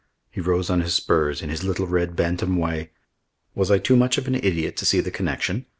[0.31, 2.89] He rose on his spurs, in his little red bantam way.
[3.53, 5.67] Was I too much of an idiot to see the connection?